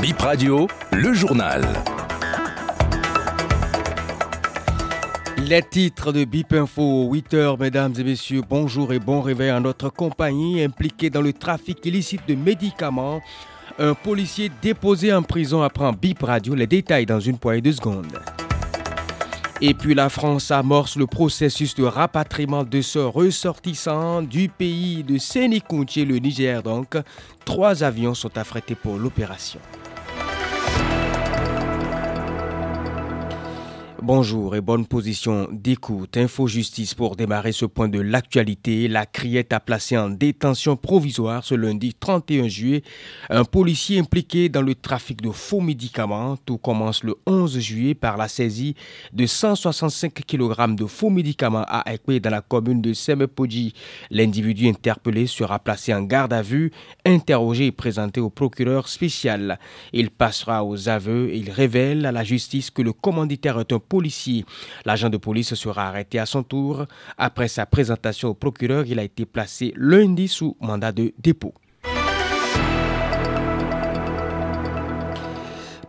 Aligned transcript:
Bip 0.00 0.20
Radio, 0.20 0.68
le 0.92 1.12
journal. 1.12 1.62
Les 5.38 5.60
titres 5.62 6.12
de 6.12 6.24
Bip 6.24 6.52
Info, 6.52 7.10
8h, 7.12 7.58
mesdames 7.58 7.92
et 7.98 8.04
messieurs, 8.04 8.42
bonjour 8.48 8.92
et 8.92 9.00
bon 9.00 9.20
réveil 9.20 9.50
à 9.50 9.58
notre 9.58 9.88
compagnie 9.90 10.62
impliquée 10.62 11.10
dans 11.10 11.20
le 11.20 11.32
trafic 11.32 11.84
illicite 11.84 12.22
de 12.28 12.36
médicaments. 12.36 13.20
Un 13.80 13.94
policier 13.94 14.52
déposé 14.62 15.12
en 15.12 15.22
prison 15.24 15.62
apprend 15.62 15.92
Bip 15.92 16.22
Radio. 16.22 16.54
Les 16.54 16.68
détails 16.68 17.06
dans 17.06 17.20
une 17.20 17.38
poignée 17.38 17.62
de 17.62 17.72
secondes. 17.72 18.20
Et 19.60 19.74
puis 19.74 19.94
la 19.94 20.08
France 20.08 20.52
amorce 20.52 20.94
le 20.94 21.08
processus 21.08 21.74
de 21.74 21.82
rapatriement 21.82 22.62
de 22.62 22.80
ce 22.80 23.00
ressortissant 23.00 24.22
du 24.22 24.48
pays 24.48 25.02
de 25.02 25.18
Sénécountier, 25.18 26.04
le 26.04 26.18
Niger 26.18 26.62
donc. 26.62 26.96
Trois 27.44 27.82
avions 27.82 28.14
sont 28.14 28.38
affrétés 28.38 28.76
pour 28.76 28.96
l'opération. 28.98 29.58
Bonjour 34.08 34.56
et 34.56 34.62
bonne 34.62 34.86
position 34.86 35.48
d'écoute. 35.52 36.16
Info 36.16 36.46
Justice 36.46 36.94
pour 36.94 37.14
démarrer 37.14 37.52
ce 37.52 37.66
point 37.66 37.90
de 37.90 38.00
l'actualité. 38.00 38.88
La 38.88 39.04
criette 39.04 39.52
a 39.52 39.60
placé 39.60 39.98
en 39.98 40.08
détention 40.08 40.76
provisoire 40.76 41.44
ce 41.44 41.54
lundi 41.54 41.92
31 41.92 42.48
juillet 42.48 42.82
un 43.28 43.44
policier 43.44 43.98
impliqué 43.98 44.48
dans 44.48 44.62
le 44.62 44.74
trafic 44.74 45.20
de 45.20 45.30
faux 45.30 45.60
médicaments. 45.60 46.38
Tout 46.46 46.56
commence 46.56 47.04
le 47.04 47.16
11 47.26 47.58
juillet 47.58 47.94
par 47.94 48.16
la 48.16 48.28
saisie 48.28 48.76
de 49.12 49.26
165 49.26 50.14
kg 50.26 50.74
de 50.74 50.86
faux 50.86 51.10
médicaments 51.10 51.66
à 51.68 51.92
Ekwe 51.92 52.18
dans 52.18 52.30
la 52.30 52.40
commune 52.40 52.80
de 52.80 52.94
Semepoji. 52.94 53.74
L'individu 54.10 54.68
interpellé 54.68 55.26
sera 55.26 55.58
placé 55.58 55.92
en 55.92 56.00
garde 56.00 56.32
à 56.32 56.40
vue, 56.40 56.72
interrogé 57.04 57.66
et 57.66 57.72
présenté 57.72 58.22
au 58.22 58.30
procureur 58.30 58.88
spécial. 58.88 59.58
Il 59.92 60.08
passera 60.08 60.64
aux 60.64 60.88
aveux 60.88 61.28
et 61.28 61.36
il 61.36 61.50
révèle 61.50 62.06
à 62.06 62.12
la 62.12 62.24
justice 62.24 62.70
que 62.70 62.80
le 62.80 62.94
commanditaire 62.94 63.60
est 63.60 63.70
un 63.70 63.78
policier 63.78 63.97
L'agent 64.84 65.10
de 65.10 65.16
police 65.16 65.54
sera 65.54 65.88
arrêté 65.88 66.18
à 66.18 66.26
son 66.26 66.42
tour. 66.42 66.86
Après 67.16 67.48
sa 67.48 67.66
présentation 67.66 68.28
au 68.30 68.34
procureur, 68.34 68.84
il 68.86 68.98
a 68.98 69.02
été 69.02 69.26
placé 69.26 69.72
lundi 69.76 70.28
sous 70.28 70.56
mandat 70.60 70.92
de 70.92 71.12
dépôt. 71.18 71.54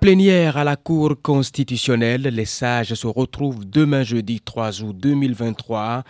Plénière 0.00 0.56
à 0.56 0.62
la 0.62 0.76
Cour 0.76 1.16
constitutionnelle, 1.20 2.22
les 2.22 2.44
sages 2.44 2.94
se 2.94 3.06
retrouvent 3.08 3.68
demain 3.68 4.04
jeudi 4.04 4.40
3 4.40 4.82
août 4.82 4.96
2023. 4.96 6.04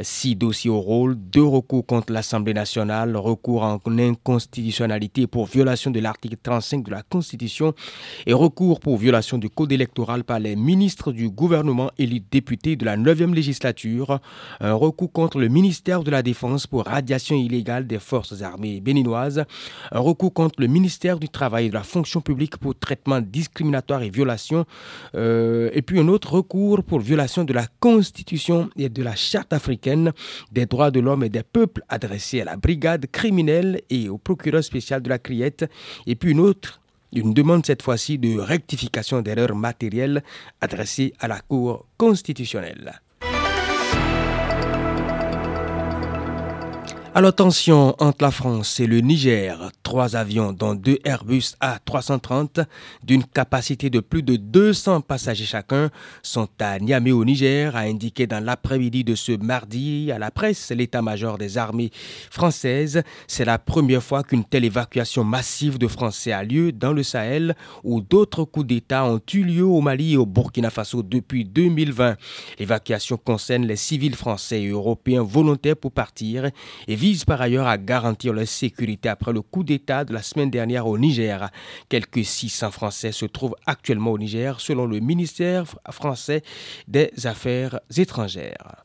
Six 0.00 0.34
dossiers 0.34 0.70
au 0.70 0.80
rôle, 0.80 1.14
deux 1.14 1.44
recours 1.44 1.84
contre 1.84 2.10
l'Assemblée 2.10 2.54
nationale, 2.54 3.14
recours 3.16 3.62
en 3.62 3.78
inconstitutionnalité 3.86 5.26
pour 5.26 5.44
violation 5.44 5.90
de 5.90 6.00
l'article 6.00 6.36
35 6.42 6.84
de 6.84 6.90
la 6.90 7.02
Constitution 7.02 7.74
et 8.26 8.32
recours 8.32 8.80
pour 8.80 8.96
violation 8.96 9.36
du 9.36 9.50
code 9.50 9.72
électoral 9.72 10.24
par 10.24 10.38
les 10.38 10.56
ministres 10.56 11.12
du 11.12 11.28
gouvernement 11.28 11.90
élus 11.98 12.22
députés 12.30 12.76
de 12.76 12.86
la 12.86 12.96
9e 12.96 13.34
législature, 13.34 14.20
un 14.60 14.72
recours 14.72 15.12
contre 15.12 15.38
le 15.38 15.48
ministère 15.48 16.02
de 16.02 16.10
la 16.10 16.22
Défense 16.22 16.66
pour 16.66 16.86
radiation 16.86 17.36
illégale 17.36 17.86
des 17.86 17.98
forces 17.98 18.40
armées 18.40 18.80
béninoises, 18.80 19.44
un 19.92 20.00
recours 20.00 20.32
contre 20.32 20.62
le 20.62 20.66
ministère 20.66 21.18
du 21.18 21.28
Travail 21.28 21.66
et 21.66 21.68
de 21.68 21.74
la 21.74 21.82
fonction 21.82 22.22
publique 22.22 22.56
pour 22.56 22.74
traitement 22.74 23.20
discriminatoire 23.38 24.02
et 24.02 24.10
violation. 24.10 24.64
Euh, 25.16 25.70
et 25.72 25.82
puis 25.82 25.98
un 25.98 26.08
autre 26.08 26.32
recours 26.34 26.84
pour 26.84 27.00
violation 27.00 27.42
de 27.44 27.52
la 27.52 27.66
Constitution 27.80 28.70
et 28.76 28.88
de 28.88 29.02
la 29.02 29.16
Charte 29.16 29.52
africaine 29.52 30.12
des 30.52 30.66
droits 30.66 30.92
de 30.92 31.00
l'homme 31.00 31.24
et 31.24 31.28
des 31.28 31.42
peuples 31.42 31.82
adressé 31.88 32.40
à 32.40 32.44
la 32.44 32.56
brigade 32.56 33.06
criminelle 33.10 33.80
et 33.90 34.08
au 34.08 34.18
procureur 34.18 34.62
spécial 34.62 35.02
de 35.02 35.08
la 35.08 35.18
Criette. 35.18 35.64
Et 36.06 36.14
puis 36.14 36.30
une 36.30 36.40
autre 36.40 36.80
une 37.16 37.32
demande 37.32 37.64
cette 37.64 37.82
fois-ci 37.82 38.18
de 38.18 38.40
rectification 38.40 39.22
d'erreurs 39.22 39.54
matérielles 39.54 40.24
adressée 40.60 41.12
à 41.20 41.28
la 41.28 41.38
Cour 41.40 41.86
constitutionnelle. 41.96 43.00
Alors 47.16 47.32
tension 47.32 47.94
entre 48.00 48.24
la 48.24 48.32
France 48.32 48.80
et 48.80 48.88
le 48.88 48.98
Niger. 49.00 49.70
Trois 49.84 50.16
avions, 50.16 50.54
dont 50.54 50.74
deux 50.74 50.98
Airbus 51.04 51.52
A330, 51.60 52.64
d'une 53.04 53.22
capacité 53.22 53.90
de 53.90 54.00
plus 54.00 54.22
de 54.22 54.36
200 54.36 55.02
passagers 55.02 55.44
chacun, 55.44 55.90
sont 56.22 56.48
à 56.58 56.78
Niamey 56.78 57.12
au 57.12 57.22
Niger, 57.22 57.76
a 57.76 57.80
indiqué 57.80 58.26
dans 58.26 58.42
l'après-midi 58.42 59.04
de 59.04 59.14
ce 59.14 59.32
mardi 59.32 60.10
à 60.10 60.18
la 60.18 60.30
presse 60.30 60.70
l'état-major 60.70 61.36
des 61.36 61.58
armées 61.58 61.90
françaises. 62.30 63.02
C'est 63.28 63.44
la 63.44 63.58
première 63.58 64.02
fois 64.02 64.22
qu'une 64.22 64.44
telle 64.46 64.64
évacuation 64.64 65.22
massive 65.22 65.76
de 65.76 65.86
Français 65.86 66.32
a 66.32 66.42
lieu 66.42 66.72
dans 66.72 66.94
le 66.94 67.02
Sahel, 67.02 67.54
où 67.84 68.00
d'autres 68.00 68.44
coups 68.44 68.66
d'État 68.66 69.04
ont 69.04 69.20
eu 69.34 69.44
lieu 69.44 69.64
au 69.64 69.82
Mali 69.82 70.14
et 70.14 70.16
au 70.16 70.24
Burkina 70.24 70.70
Faso 70.70 71.02
depuis 71.02 71.44
2020. 71.44 72.16
L'évacuation 72.58 73.18
concerne 73.18 73.66
les 73.66 73.76
civils 73.76 74.16
français 74.16 74.62
et 74.62 74.68
européens 74.68 75.22
volontaires 75.22 75.76
pour 75.76 75.92
partir 75.92 76.50
et 76.88 76.94
vise 76.96 77.26
par 77.26 77.42
ailleurs 77.42 77.66
à 77.66 77.76
garantir 77.76 78.32
leur 78.32 78.48
sécurité 78.48 79.10
après 79.10 79.32
le 79.34 79.42
coup 79.42 79.62
d'État 79.62 79.73
de 79.78 80.12
la 80.12 80.22
semaine 80.22 80.50
dernière 80.50 80.86
au 80.86 80.98
Niger. 80.98 81.50
Quelques 81.88 82.24
600 82.24 82.70
Français 82.70 83.12
se 83.12 83.26
trouvent 83.26 83.56
actuellement 83.66 84.12
au 84.12 84.18
Niger 84.18 84.60
selon 84.60 84.86
le 84.86 85.00
ministère 85.00 85.64
français 85.90 86.42
des 86.88 87.10
Affaires 87.24 87.80
étrangères. 87.96 88.84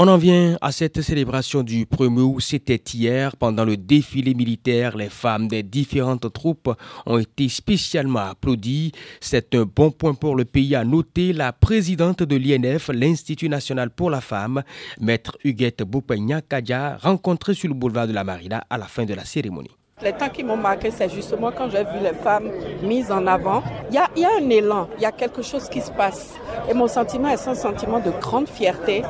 On 0.00 0.06
en 0.06 0.16
vient 0.16 0.56
à 0.60 0.70
cette 0.70 1.02
célébration 1.02 1.64
du 1.64 1.84
1er 1.84 2.20
août. 2.20 2.40
C'était 2.40 2.80
hier, 2.94 3.36
pendant 3.36 3.64
le 3.64 3.76
défilé 3.76 4.32
militaire, 4.32 4.96
les 4.96 5.08
femmes 5.08 5.48
des 5.48 5.64
différentes 5.64 6.32
troupes 6.32 6.72
ont 7.04 7.18
été 7.18 7.48
spécialement 7.48 8.20
applaudies. 8.20 8.92
C'est 9.20 9.56
un 9.56 9.64
bon 9.64 9.90
point 9.90 10.14
pour 10.14 10.36
le 10.36 10.44
pays 10.44 10.76
à 10.76 10.84
noter 10.84 11.32
la 11.32 11.52
présidente 11.52 12.22
de 12.22 12.36
l'INF, 12.36 12.90
l'Institut 12.94 13.48
national 13.48 13.90
pour 13.90 14.08
la 14.08 14.20
femme, 14.20 14.62
maître 15.00 15.36
Huguette 15.42 15.82
Boupegna 15.82 16.42
Kadja, 16.42 16.96
rencontrée 16.98 17.54
sur 17.54 17.66
le 17.66 17.74
boulevard 17.74 18.06
de 18.06 18.12
la 18.12 18.22
Marina 18.22 18.64
à 18.70 18.78
la 18.78 18.86
fin 18.86 19.04
de 19.04 19.14
la 19.14 19.24
cérémonie. 19.24 19.74
Les 20.00 20.12
temps 20.12 20.28
qui 20.28 20.44
m'ont 20.44 20.56
marqué, 20.56 20.92
c'est 20.92 21.12
justement 21.12 21.50
quand 21.50 21.68
j'ai 21.70 21.82
vu 21.82 21.98
les 22.00 22.14
femmes 22.14 22.52
mises 22.82 23.10
en 23.10 23.26
avant. 23.26 23.62
Il 23.90 23.94
y 23.94 23.98
a, 23.98 24.08
y 24.16 24.24
a, 24.24 24.30
un 24.40 24.50
élan, 24.50 24.88
il 24.96 25.02
y 25.02 25.06
a 25.06 25.12
quelque 25.12 25.42
chose 25.42 25.68
qui 25.68 25.80
se 25.80 25.90
passe. 25.90 26.34
Et 26.70 26.74
mon 26.74 26.88
sentiment 26.88 27.28
est 27.28 27.48
un 27.48 27.54
sentiment 27.54 28.00
de 28.00 28.10
grande 28.10 28.48
fierté, 28.48 29.02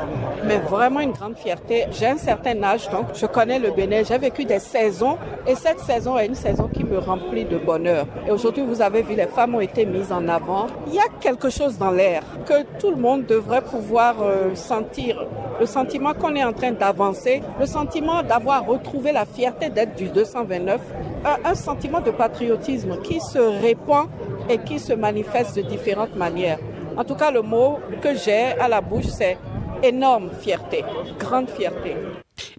mais 0.44 0.58
vraiment 0.58 1.00
une 1.00 1.12
grande 1.12 1.36
fierté. 1.36 1.86
J'ai 1.90 2.06
un 2.06 2.18
certain 2.18 2.62
âge, 2.62 2.88
donc 2.90 3.06
je 3.14 3.26
connais 3.26 3.58
le 3.58 3.70
Bénin, 3.70 4.02
j'ai 4.04 4.18
vécu 4.18 4.44
des 4.44 4.58
saisons, 4.60 5.18
et 5.46 5.54
cette 5.54 5.80
saison 5.80 6.16
est 6.18 6.26
une 6.26 6.34
saison 6.34 6.68
qui 6.68 6.84
me 6.84 6.98
remplit 6.98 7.44
de 7.44 7.58
bonheur. 7.58 8.06
Et 8.26 8.30
aujourd'hui, 8.30 8.62
vous 8.62 8.80
avez 8.80 9.02
vu, 9.02 9.14
les 9.14 9.26
femmes 9.26 9.54
ont 9.54 9.60
été 9.60 9.84
mises 9.86 10.12
en 10.12 10.28
avant. 10.28 10.66
Il 10.86 10.94
y 10.94 10.98
a 10.98 11.08
quelque 11.20 11.50
chose 11.50 11.78
dans 11.78 11.90
l'air 11.90 12.22
que 12.46 12.62
tout 12.78 12.90
le 12.90 12.96
monde 12.96 13.26
devrait 13.26 13.62
pouvoir 13.62 14.16
euh, 14.22 14.54
sentir. 14.54 15.26
Le 15.60 15.66
sentiment 15.66 16.14
qu'on 16.14 16.36
est 16.36 16.44
en 16.44 16.52
train 16.52 16.70
d'avancer, 16.70 17.42
le 17.58 17.66
sentiment 17.66 18.22
d'avoir 18.22 18.64
retrouvé 18.64 19.10
la 19.10 19.24
fierté 19.26 19.70
d'être 19.70 19.96
du 19.96 20.08
229 20.08 20.80
un, 21.24 21.54
sentiment 21.54 22.00
de 22.00 22.10
patriotisme 22.10 23.00
qui 23.02 23.20
se 23.20 23.38
répand 23.38 24.08
et 24.48 24.58
qui 24.58 24.78
se 24.78 24.92
manifeste 24.92 25.56
de 25.56 25.62
différentes 25.62 26.16
manières. 26.16 26.58
En 26.96 27.04
tout 27.04 27.14
cas, 27.14 27.30
le 27.30 27.42
mot 27.42 27.78
que 28.02 28.14
j'ai 28.14 28.52
à 28.58 28.68
la 28.68 28.80
bouche, 28.80 29.06
c'est 29.06 29.38
énorme 29.82 30.30
fierté, 30.40 30.84
grande 31.18 31.48
fierté. 31.48 31.94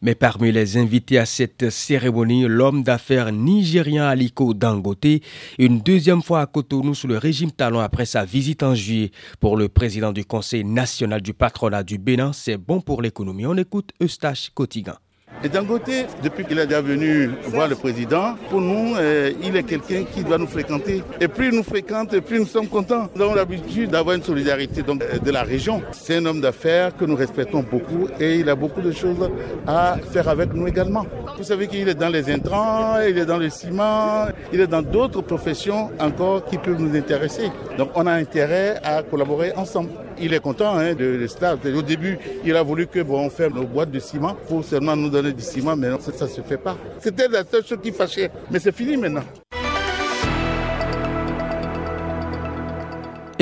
Mais 0.02 0.16
parmi 0.16 0.52
les 0.52 0.78
invités 0.78 1.18
à 1.18 1.26
cette 1.26 1.70
cérémonie, 1.70 2.46
l'homme 2.48 2.84
d'affaires 2.84 3.32
nigérien 3.32 4.08
Aliko 4.08 4.54
Dangote, 4.54 5.22
une 5.58 5.80
deuxième 5.80 6.22
fois 6.22 6.42
à 6.42 6.46
Cotonou 6.46 6.94
sous 6.94 7.08
le 7.08 7.18
régime 7.18 7.52
talon 7.52 7.80
après 7.80 8.06
sa 8.06 8.26
visite 8.26 8.64
en 8.64 8.76
juillet. 8.76 9.12
Pour 9.40 9.58
le 9.58 9.68
président 9.70 10.12
du 10.12 10.26
Conseil 10.26 10.64
national 10.64 11.22
du 11.22 11.34
patronat 11.34 11.84
du 11.84 11.98
Bénin, 11.98 12.34
c'est 12.34 12.58
bon 12.58 12.82
pour 12.82 13.02
l'économie. 13.02 13.46
On 13.46 13.58
écoute 13.58 13.92
Eustache 14.02 14.52
Kotigan. 14.54 14.96
Et 15.42 15.48
Dangote, 15.48 15.90
depuis 16.22 16.44
qu'il 16.44 16.60
est 16.60 16.68
déjà 16.68 16.82
venu 16.82 17.30
voir 17.48 17.70
le 17.70 17.76
président, 17.76 18.36
pour 18.50 18.60
nous, 18.60 18.96
euh, 18.98 19.32
il 19.42 19.56
est 19.56 19.64
quelqu'un 19.64 20.04
qui 20.04 20.22
doit 20.22 20.38
nous 20.38 20.48
fréquenter. 20.48 21.02
Et 21.22 21.30
plus 21.30 21.48
il 21.48 21.56
nous 21.56 21.64
fréquente, 21.64 22.20
plus 22.20 22.40
nous 22.40 22.46
sommes 22.46 22.68
contents. 22.68 23.08
Nous 23.16 23.22
avons 23.24 23.36
l'habitude 23.36 23.92
d'avoir 23.92 24.18
une 24.18 24.24
solidarité 24.24 24.82
donc, 24.82 25.02
euh, 25.02 25.18
de 25.18 25.32
la 25.32 25.44
région. 25.44 25.82
C'est 25.94 26.18
un 26.18 26.26
homme 26.26 26.42
d'affaires 26.42 26.94
que 26.94 27.06
nous 27.06 27.16
respectons 27.16 27.64
beaucoup 27.64 28.10
et 28.20 28.36
il 28.36 28.50
a 28.50 28.56
beaucoup 28.56 28.82
de 28.82 28.92
choses 28.92 29.30
à 29.66 29.96
faire 30.12 30.28
avec 30.28 30.54
nous 30.54 30.68
également. 30.68 31.06
Vous 31.40 31.46
savez 31.46 31.70
qu'il 31.70 31.88
est 31.88 31.96
dans 31.96 32.10
les 32.10 32.30
intrants, 32.30 33.00
il 33.00 33.18
est 33.18 33.26
dans 33.26 33.38
le 33.38 33.50
ciment, 33.50 34.26
il 34.52 34.60
est 34.60 34.68
dans 34.68 34.82
d'autres 34.82 35.22
professions 35.22 35.90
encore 35.98 36.44
qui 36.44 36.58
peuvent 36.58 36.82
nous 36.82 36.94
intéresser. 36.98 37.50
Donc 37.78 37.92
on 37.96 38.06
a 38.08 38.12
intérêt 38.12 38.78
à 38.84 39.04
collaborer 39.04 39.54
ensemble. 39.56 39.90
Il 40.20 40.34
est 40.34 40.42
content 40.42 40.76
hein, 40.76 40.94
de, 40.96 41.26
cela. 41.28 41.56
Au 41.56 41.82
début, 41.82 42.20
il 42.44 42.54
a 42.58 42.62
voulu 42.62 42.88
que 42.88 43.00
bon, 43.00 43.26
on 43.26 43.30
ferme 43.30 43.54
nos 43.54 43.64
boîtes 43.64 43.90
de 43.90 44.00
ciment 44.00 44.36
pour 44.50 44.66
seulement 44.66 44.98
nous 44.98 45.10
donner 45.10 45.32
du 45.32 45.42
ciment, 45.42 45.78
mais 45.78 45.90
non, 45.90 45.98
ça 46.02 46.12
ne 46.12 46.30
se 46.30 46.42
fait 46.42 46.58
pas. 46.58 46.76
C'était 47.00 47.30
la 47.30 47.46
seule 47.46 47.66
chose 47.66 47.80
qui 47.82 47.94
fâchait. 47.94 48.30
Mais 48.52 48.60
c'est 48.60 48.76
fini 48.76 48.98
maintenant. 48.98 49.24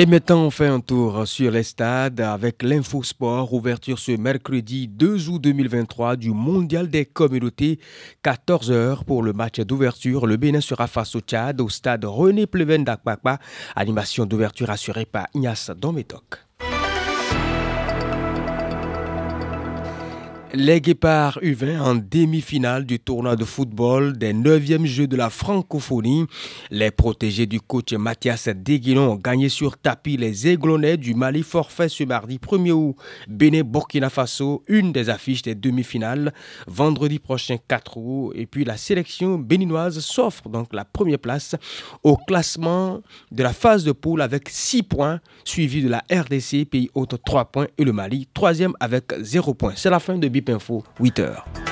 Et 0.00 0.06
maintenant, 0.06 0.44
on 0.44 0.50
fait 0.50 0.68
un 0.68 0.78
tour 0.78 1.26
sur 1.26 1.50
les 1.50 1.64
stades 1.64 2.20
avec 2.20 2.62
l'Infosport. 2.62 3.52
Ouverture 3.52 3.98
ce 3.98 4.12
mercredi 4.12 4.86
2 4.86 5.28
août 5.28 5.42
2023 5.42 6.14
du 6.14 6.30
Mondial 6.30 6.88
des 6.88 7.04
communautés. 7.04 7.80
14h 8.22 9.02
pour 9.02 9.24
le 9.24 9.32
match 9.32 9.58
d'ouverture. 9.58 10.28
Le 10.28 10.36
Bénin 10.36 10.60
sera 10.60 10.86
face 10.86 11.16
au 11.16 11.20
Tchad 11.20 11.60
au 11.60 11.68
stade 11.68 12.04
René 12.04 12.46
Pleven 12.46 12.84
d'Akpakpa. 12.84 13.40
Animation 13.74 14.24
d'ouverture 14.24 14.70
assurée 14.70 15.04
par 15.04 15.26
Ignace 15.34 15.72
Dometok. 15.76 16.47
Les 20.54 20.80
Guépards 20.80 21.38
U20 21.42 21.78
en 21.78 21.94
demi-finale 21.96 22.86
du 22.86 22.98
tournoi 22.98 23.36
de 23.36 23.44
football 23.44 24.16
des 24.16 24.32
9e 24.32 24.86
Jeux 24.86 25.06
de 25.06 25.14
la 25.14 25.28
francophonie. 25.28 26.24
Les 26.70 26.90
protégés 26.90 27.44
du 27.44 27.60
coach 27.60 27.92
Mathias 27.92 28.48
Deguilon 28.48 29.12
ont 29.12 29.16
gagné 29.16 29.50
sur 29.50 29.76
tapis 29.76 30.16
les 30.16 30.48
Aiglonnais 30.48 30.96
du 30.96 31.14
Mali 31.14 31.42
forfait 31.42 31.90
ce 31.90 32.02
mardi 32.04 32.38
1er 32.38 32.72
août. 32.72 32.96
Bénin 33.28 33.60
Burkina 33.62 34.08
Faso, 34.08 34.64
une 34.68 34.90
des 34.90 35.10
affiches 35.10 35.42
des 35.42 35.54
demi-finales. 35.54 36.32
Vendredi 36.66 37.18
prochain 37.18 37.58
4 37.68 37.98
août. 37.98 38.32
Et 38.34 38.46
puis 38.46 38.64
la 38.64 38.78
sélection 38.78 39.36
béninoise 39.36 40.00
s'offre 40.00 40.48
donc 40.48 40.72
la 40.72 40.86
première 40.86 41.18
place 41.18 41.56
au 42.02 42.16
classement 42.16 43.02
de 43.30 43.42
la 43.42 43.52
phase 43.52 43.84
de 43.84 43.92
poule 43.92 44.22
avec 44.22 44.48
6 44.48 44.84
points, 44.84 45.20
suivi 45.44 45.82
de 45.82 45.90
la 45.90 46.02
RDC, 46.10 46.64
pays 46.70 46.88
hôte 46.94 47.16
3 47.22 47.44
points 47.44 47.66
et 47.76 47.84
le 47.84 47.92
Mali, 47.92 48.26
troisième 48.32 48.72
avec 48.80 49.12
0 49.20 49.52
points. 49.52 49.74
C'est 49.76 49.90
la 49.90 50.00
fin 50.00 50.16
de 50.16 50.37
Info, 50.46 50.84
8 51.00 51.18
heures. 51.18 51.67